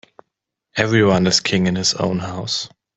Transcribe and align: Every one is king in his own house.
Every 0.77 1.05
one 1.05 1.27
is 1.27 1.39
king 1.39 1.67
in 1.67 1.75
his 1.75 1.93
own 1.93 2.17
house. 2.17 2.67